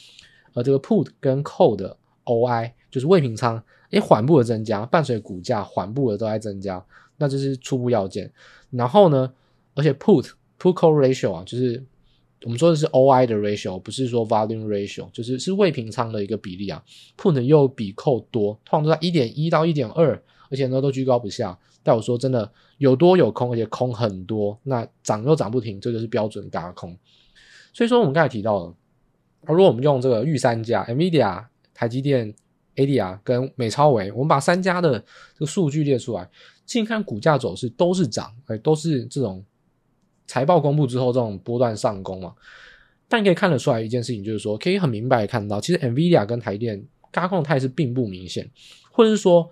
[0.54, 6.84] 呃，这个 put 跟 call 的 OI 就是未平仓，诶，缓步的增加，伴随股价缓步的都在增加，
[7.18, 8.32] 那这是初步要件。
[8.70, 9.32] 然后呢，
[9.74, 11.85] 而且 put put call ratio 啊，就是。
[12.44, 16.81] 我们说的是 OI 的 ratio，不是说 volume ratio，就是是未平仓的一个比例啊。
[17.16, 20.14] Put 又比 call 多，通常都在一点一到一点二，
[20.49, 21.59] 而且呢都居高不下。
[21.83, 26.97] 但我说真的，有多有空，而且空很多，那涨又涨不停，这就是标准轧空。
[27.73, 28.75] 所以说我们刚才提到了，
[29.44, 31.44] 而如果我们用这个御三家 NVIDIA、
[31.75, 32.33] 台积电、
[32.77, 35.01] ADR 跟美超维，我们把三家的
[35.35, 36.31] 这个数据列出来，
[36.64, 39.44] 近看股价走势都是涨，哎，都是这种。
[40.28, 42.32] 财报公布之后这种波段上攻嘛。
[43.08, 48.46] 但可以看得出来一件事情，就是说可以很明白的看到，其实 NVIDIA 跟台电轧空的态势并不明显，
[48.92, 49.48] 或者是说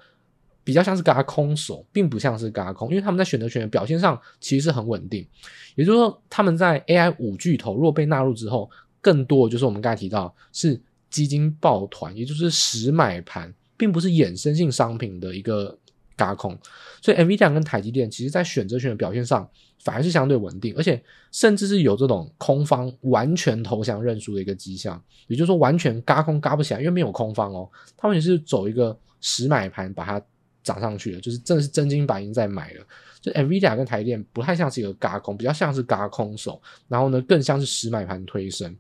[0.62, 5.26] 比较像是轧空手，并不像是轧空，因为他们在选择权的表现上其实是很稳定。
[5.74, 15.78] 也就是说，他们在 AI 五巨头若被纳入之后，更多的就是我们刚才提到是基金抱团，也就是实买盘，并不是衍生性商品的一个
[16.16, 16.59] 轧空。
[17.02, 19.48] 所以 NVIDIA 跟台积电其实在选择权的表现上
[19.85, 21.00] 反而是相对稳定，而且
[21.31, 25.00] 甚至是有这种空方完全投降认输的一个迹象。
[25.29, 30.20] 也就是说，完全嘎空嘎不起来，因为没有空方哦，他们也是走一个实买盘把它
[30.62, 32.85] 涨上去的，就是真的是真金白银在买了。
[33.20, 38.76] 就 NVIDIA 跟台积电不太像是一个嘎空，比较像是嘎空手，然后呢，更像是实买盘推升。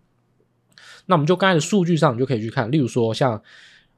[1.06, 3.40] 那我们就刚才的数据上，你就可以去看，例如说像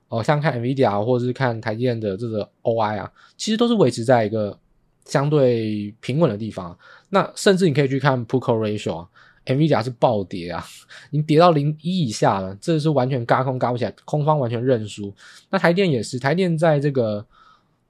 [0.09, 4.59] 哦，像看 NVIDIA 或者是看台积电的这个 OI 啊，其实都是维持在一个
[5.05, 6.77] 相对平稳的地方。
[7.11, 9.09] 那甚至你可以去看 Put Call Ratio 啊
[9.47, 10.65] ，NVIDIA 是暴跌啊，
[11.11, 15.15] 已经跌到零一以下了，这是完全轧空轧不起来，空方完全认输。
[15.51, 17.27] 那台电也是，台电在这个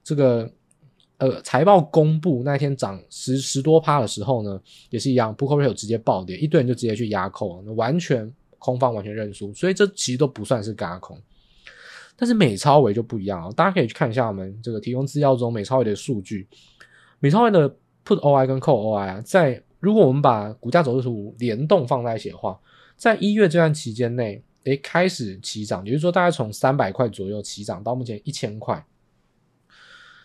[0.03, 0.49] 这个。
[1.19, 4.57] 呃，财报公布那天涨十十多趴的时候呢，
[4.89, 11.21] 也是一样，Put Call Ratio 直接暴跌，一堆人就直接去压扣，那完全空方完全认输，所以这其实都不算是轧空。
[12.19, 16.45] 但是美超微就不一样哦，大家可以去看一下我们这个提供资料中美超微的数据，
[17.19, 17.69] 美超微的
[18.05, 22.59] Put OI 跟 Call OI 啊，在如果我们把股价走势图联动放在一起的话，
[22.97, 28.85] 在一月这段期间内，诶，开始起涨，也就是说大概从三百块左右起涨到目前一千块。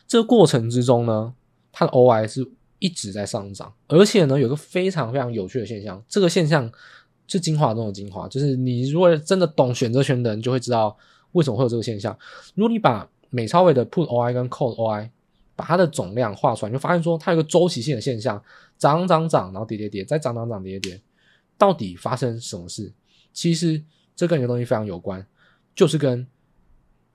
[0.09, 1.33] 这个过程之中呢，
[1.71, 2.45] 它的 OI 是
[2.81, 6.69] 一直在上涨，而且呢，有个非常非常有趣的现象，这个现象
[7.29, 10.97] 是精华中的精华，就是你如果真的懂选择权的人，就会知道
[11.35, 12.19] 为什么会有这个现象。
[12.57, 15.09] 如果你把美超位的 Put OI 跟 Call OI
[15.57, 18.43] 把它的总量画出来，你就发现说它有个周期性的现象，
[18.77, 21.01] 涨涨涨，然后跌跌跌，再涨涨涨，跌跌跌，
[21.57, 22.93] 到底发生什么事？
[23.33, 23.83] 其实
[24.17, 25.25] 这跟一个东西非常有关，
[25.75, 26.27] 就是跟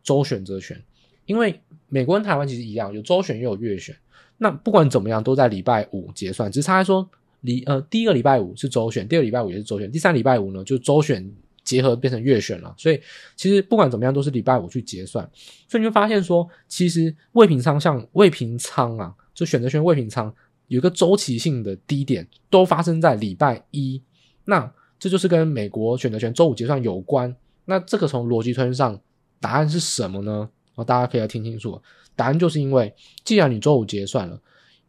[0.03, 0.81] 周选择权。
[1.25, 3.95] 因为美国跟台湾其实一样，有周选又有月选。
[4.37, 6.51] 那不管怎么样，都在礼拜五结算。
[6.51, 7.07] 只是差说，
[7.41, 11.29] 礼呃第一个礼拜五是周选，第二个礼拜五也是周选，第三礼拜五呢就周选
[11.69, 12.73] 结合变成月选了。
[12.77, 12.99] 所以
[13.35, 15.29] 其实不管怎么样，都是礼拜五去结算。
[15.67, 20.33] 所以你就发现说，其实未平仓像未平仓啊，就选择权未平仓
[20.67, 24.01] 有一个周期性的低点，都发生在礼拜一。
[24.45, 27.35] 那这就是跟美国选择权周五结算有关。
[27.65, 28.99] 那这个从逻辑推上，
[29.39, 30.49] 答案是什么呢？
[30.87, 31.79] 大家可以来听清楚，
[32.15, 32.93] 答案就是因为，
[33.25, 34.39] 既然你周五结算了，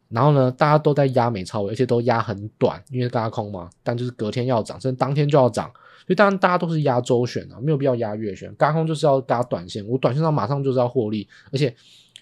[0.07, 5.69] 然后呢，大家都在压美超，而且都压很短，因为大家空嘛，但就是隔天要涨，甚至当天就要涨，
[6.05, 11.73] 所以当然大家都是压周选啊，没有必要压月选，高空就是要轧短线，我短线上马上就是要获利，而且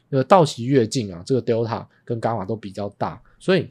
[0.10, 3.68] 呃到期越近啊，这个 delta 跟伽马都比较大，所以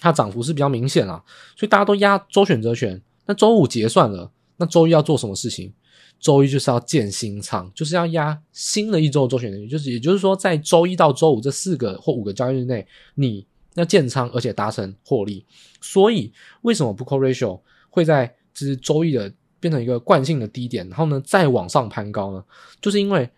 [0.00, 1.22] 它涨幅是比较明显啊，
[1.56, 5.72] 所以大家都压周选择权，那周五结算了，那周一要做什么事情？
[6.20, 15.46] 周一就是要建新仓，就是要压新的一周的周选择权，就是也就是说，在周一到周五这四个或五个交易日内，你要建仓，而且达成获利。
[15.80, 18.34] 所以，为什么 Put Call Ratio 会在
[18.66, 22.44] 是周一的变成一个惯性的低点，然后呢再往上攀高呢？
[22.80, 23.28] 就是因为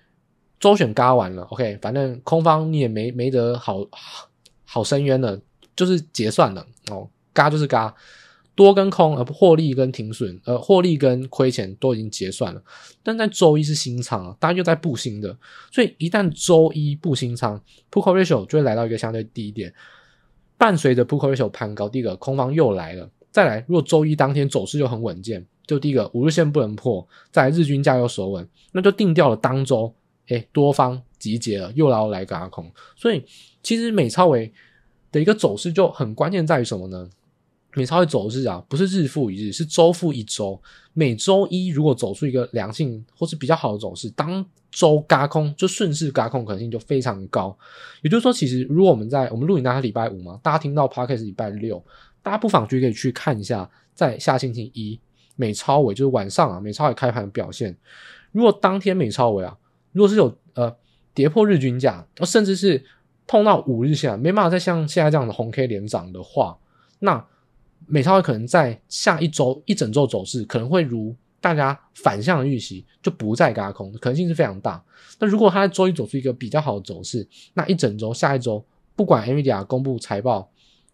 [0.59, 3.87] 周选嘎完了，OK，反正空方你也没没得好
[4.64, 5.40] 好深渊了，
[5.74, 7.94] 就是结算了哦，嘎就是嘎。
[8.56, 12.62] 多跟空，呃，获利跟停损，呃，获利跟亏钱都已经结算了。
[13.02, 15.35] 但在周一是新仓啊，大家又在布新的，
[15.72, 17.59] 所以一旦周一布新仓
[17.90, 19.72] ，Put Call Ratio 就会来到一个相对低点。
[20.59, 23.09] 伴随着 Put Call Ratio 攀高，第一个空方又来了。
[23.30, 29.92] 再来，如果周一当天走势就很稳健，就第一个五日线不能破，再来日均价又守稳，那就定掉了当周，
[30.28, 32.70] 诶，多方集结了，又要来个阿空。
[32.96, 33.24] 所以
[33.62, 34.52] 其实美超微
[35.12, 37.08] 的一个走势就很关键在于什么呢？
[37.74, 40.60] 美超微走势啊，不是日复一日，是周复一周。
[40.92, 47.56] 每周一如果走出一个良性或是比较好的走势，当周嘎空就顺势嘎空可能性就非常高。
[48.02, 51.80] 也就是说，其实如果我们在我们录影那天礼拜五嘛，大家听到 Podcast 礼拜六，
[52.22, 54.98] 大家不妨就可以去看一下，在下星期一
[55.37, 57.76] 美超微就是晚上啊，美超微开盘的表现。
[58.33, 59.56] 如果当天美超微啊，
[59.92, 60.76] 如果是有呃
[61.14, 62.85] 跌破日均价，甚至是
[63.27, 66.58] 碰到五日线，没办法再像现在这样的红 K 连涨的话，
[66.98, 67.25] 那
[67.87, 74.83] 美超可能在下一周一整周走势可能会如大家反向的预期，就不再嘎空，可能性是非常大。
[75.18, 78.64] 那如果它在周一走出一个比较好的走势，那一整周下一周
[78.94, 80.50] 不管 NVIDIA 公布财报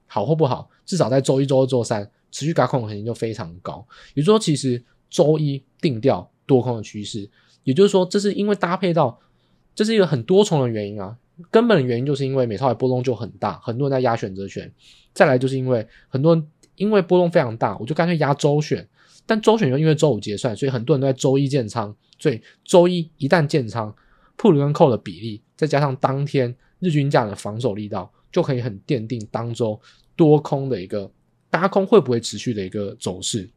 [0.06, 3.86] 好或不好，至少在周一、周二、周三持续轧空的可能性就非常高。
[4.14, 7.28] 也就是说，其实周一定调多空的趋势，
[7.64, 9.18] 也就是说，这是因为搭配到
[9.74, 11.16] 这是一个很多重的原因啊。
[11.50, 14.72] 根本的原因就是因为美超微波动就很大，很多人在压选择权，
[15.12, 16.46] 再来就是因为很多人。
[16.76, 18.86] 因为波动非常大，我就干脆压周选。
[19.24, 21.96] 但周选又因为周五结算，所以很多人都在周一建仓。
[22.18, 23.90] 所以周一一旦建仓
[24.36, 29.80] ，put 跟扣的比例，再加上当天日均价的防守力道，就可以很奠定当周
[30.14, 31.10] 多空的一个
[31.50, 33.48] 轧空会不会持续的一个走势。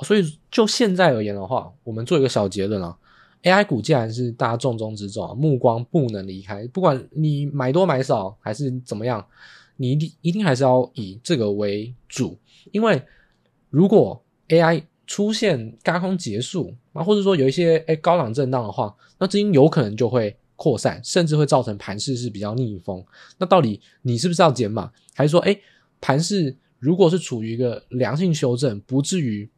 [0.00, 2.94] 所以就现在而言的话，我们做一个小结论啊
[3.42, 9.26] ，AI 股既然是大家重中之重啊，目光不能离开，不管你买多买少还是怎么样，
[9.78, 12.36] 你一定一定还是要以这个为主，
[12.70, 13.02] 因为
[13.70, 23.02] 如果 AI 出现轧空结束啊，或者说有一些诶高档震荡的话，那资金有可能就会扩散，甚至会造成盘势是比较逆风。
[23.38, 25.62] 那到底你是不是要减码，还是说诶
[26.00, 29.48] 盘势如果是处于一个良性修正，不至于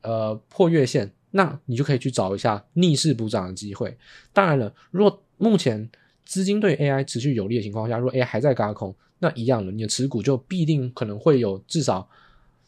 [0.00, 3.94] 呃破月线，那你就可以去找一下逆势补涨的机会。
[4.32, 5.88] 当然了，如果目前
[6.24, 12.08] 资金对 AI 持续有利的情况下，如果 AI 还在轧空，那一样的，你的持股就必定可能会有至少。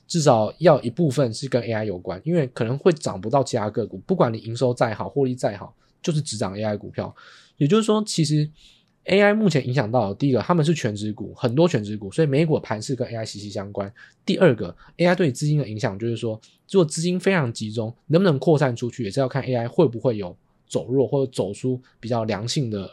[0.09, 3.97] 至少要一部分是跟 AI 有关，因为可能会涨不到其他个股。
[4.01, 7.15] 不管你营收再好，获利再好，就是只涨 AI 股票。
[7.57, 8.49] 也就是说，其实
[9.07, 13.93] AI 目前影响到的第一个，他们是权值股，很多权值股，所以美股盘势跟 AI 息息相关。
[14.25, 16.41] 第二个，AI 对资金的影响就是说，
[16.71, 20.37] 如果资金非常集中，能不能扩散出去，也是要看 AI 会不会有
[20.69, 22.91] 走弱或者走出比较良性的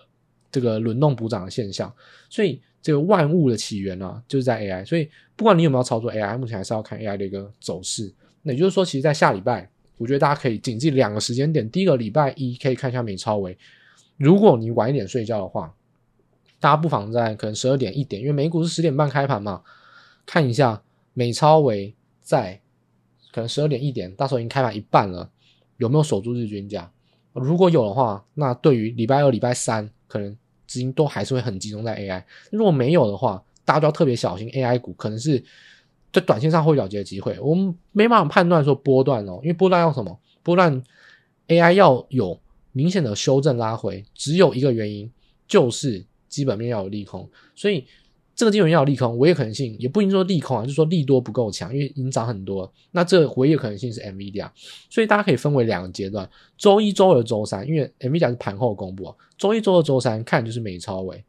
[0.51, 1.93] 这个轮动补涨的现象。
[2.29, 2.61] 所以。
[2.81, 8.09] 这个万物的起源呢、啊，就是在 AI，所以不管你有没有操作 AI，目前还是要看 AI 的一个走势。
[8.41, 11.69] 那也就是说，其实，在下礼拜，我觉得大家可以谨记两个时间点。
[11.69, 13.55] 第一个礼拜一可以看一下美超微，
[14.19, 15.73] 如果你晚一点睡觉的话，
[16.59, 19.63] 大家不妨在可能十二点一点，因为美股是十点半开盘嘛，
[20.25, 22.61] 看一下美超为在
[23.31, 25.31] 可能十二点一点，到时候已经开盘一半了，
[25.77, 26.91] 有没有守住日均价？
[27.33, 30.37] 如果有的话，那对于礼拜二、礼拜三可能。
[30.69, 35.43] 资金都还是会很集中在 AI，如果没有的话，大家都要特别小心 AI 股，可能是
[36.13, 37.35] 在短线上会了结的机会。
[37.39, 40.19] 我们没办法判断说波段哦，因为波段要什么？
[40.43, 40.83] 波段
[41.47, 42.39] AI 要有
[42.79, 45.11] 明显的修正拉回，只有一个原因，
[45.47, 47.85] 就是基本面要有利空，所以。
[48.39, 52.71] 这个基本面要有利空，唯一可能性也不一定说利空啊，就说利多不够强，因为已经涨很多。
[52.91, 54.49] 那这唯一可能性是 NVIDIA，
[54.89, 59.15] 所以大家可以分为两个阶段：周一、周二、周三，因为 NVIDIA 是盘后公布啊。
[59.37, 61.21] 周一、周二、周三看就是美超微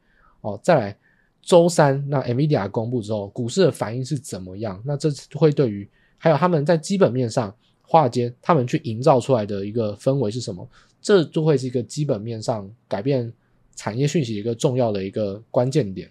[0.42, 0.96] 哦，再来
[1.42, 4.80] 周三，那 NVIDIA 公布之后，股市的反应是怎么样？
[4.86, 10.64] 那这会对于还有他们在基本面上，华尔街他们去营造出来的一个氛围是什么？
[11.01, 13.32] 这就会是一个基本面上改变
[13.74, 16.11] 产业讯息的一个重要的一个关键点。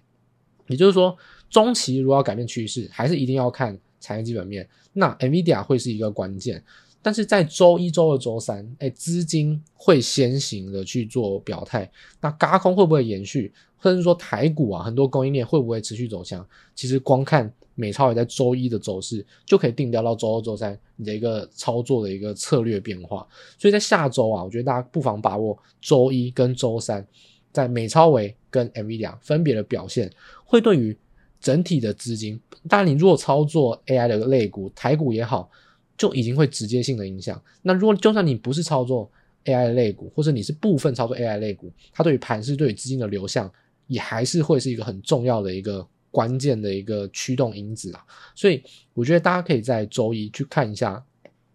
[0.68, 1.18] 也就是说，
[1.50, 4.68] 中期如果要改变趋势，还是一定要看产业基本面。
[4.94, 6.64] 那 NVIDIA 会是一个关键，
[7.02, 11.90] 但是在周一、周二、周三，哎，资金会先行的去做表态。
[12.22, 16.46] 那轧空会不会延续，或者是说台股啊，很多供应链会不会持续走强？
[16.76, 23.26] 其实光看美超也在周一的走势，就可以定调到周二、周三你的一个操作的一个策略变化。
[23.58, 27.06] 所以在下周啊，我觉得大家不妨把握周一跟周三。
[27.52, 30.08] 在美超维跟 M V 两分别的表现，
[30.46, 30.96] 会对于
[31.42, 35.50] 整体的资金，当然你如果操作 AI 的类股，台股也好，
[35.98, 37.42] 就已经会直接性的影响。
[37.64, 39.10] 那如果就算你不是操作
[39.46, 43.52] AI 类股，或者你是部分操作 AI 类股，它对于盘势、对于资金的流向，
[43.88, 48.03] 也还是会是一个很重要的一个关键的一个驱动因子啊。
[48.36, 51.03] 所以我觉得大家可以在周一去看一下，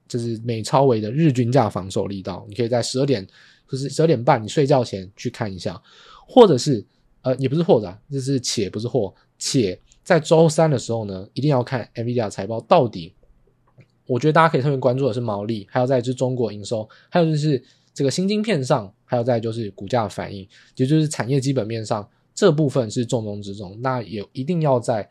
[0.09, 3.27] 就是美超维的日均价防守力道，你可以在十二点。
[3.67, 5.83] 就是十二点半，你睡觉前去看一下，
[6.29, 6.85] 或者是
[7.23, 13.15] 呃，也不是或者，就是且不是或，且在周三的时候呢，一定要看 NVIDIA 财报到底。
[14.07, 17.61] 我觉得大家可以特别关注的是毛利，还有再就是中国营收，还有就是
[17.95, 20.47] 这个新晶片上，还有再就是股价反应，
[20.77, 23.79] 也就是产业基本面上这部分是重中之重。
[23.81, 25.09] 那也一定要在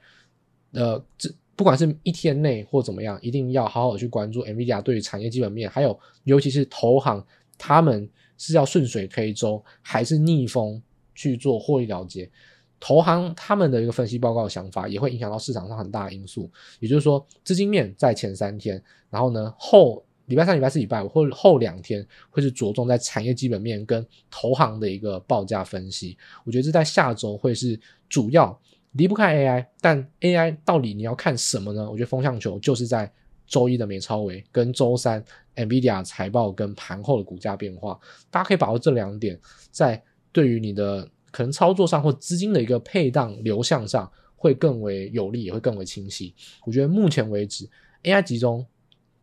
[0.72, 7.26] 呃，这不管是一天内或怎么样，一定要好好去关注 NVIDIA 对于产业基本面，还有尤其是投行
[7.58, 8.10] 他们。
[8.36, 10.82] 是要顺水推舟，还是逆风
[11.16, 12.30] 去做获利了结？
[12.78, 16.50] 投行他们的一个分析报告想法，也会影响到市场上很大的因素。
[16.82, 26.18] 也就是说，资金面在前三天，然后呢，后礼拜三、礼拜四、礼拜五或者后两天，会是着重在产业基本面跟投行的一个报价分析。
[26.46, 28.60] 我觉得这在下周会是主要
[28.94, 31.90] 离不开 AI，但 AI 到底你要看什么呢？
[31.90, 33.12] 我觉得风向球就是在。
[33.46, 35.24] 周一的美超维跟周三
[35.58, 38.00] NVIDIA 财报跟盘后的股价变化，
[38.32, 39.38] 大家可以把握这两点，
[39.70, 40.02] 在
[40.32, 46.34] 对于你的可能操作上或资金的一个配当流向上会更为有利，也会更为清晰。
[46.66, 47.70] 我觉得目前为止
[48.04, 48.66] AI 集中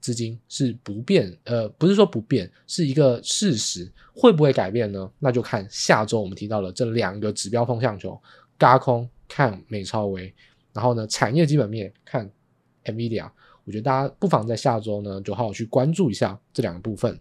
[0.00, 3.90] 资金是不变，呃，不是说不变，是一个事实。
[4.12, 5.10] 会不会改变呢？
[5.18, 8.20] 那就看下周我们提到了这两个指标风向球：
[8.58, 10.34] 轧空看美超微，
[10.72, 12.30] 然后呢产业基本面看
[12.84, 13.30] NVIDIA。
[13.64, 17.18] 我觉得大家不妨在下周呢，就好好去关注一下这两个部分。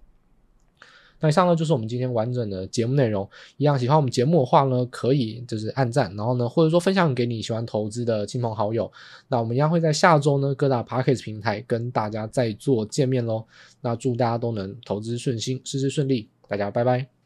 [1.19, 3.27] 那以上呢，就是我们今天完整的节目内容。
[3.57, 8.91] 一样喜欢我们节目的话呢，可以就是按赞，然后呢，或者说分享给你喜欢投资的亲朋好友。
[9.27, 13.45] 那我们一样会在下周呢，各大 Podcast 平台跟大家再做见面喽。
[13.81, 17.18] 那祝大家都能投资顺心，事事顺利，大家拜拜。